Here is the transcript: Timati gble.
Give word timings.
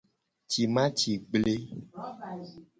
Timati 0.49 1.11
gble. 1.29 1.55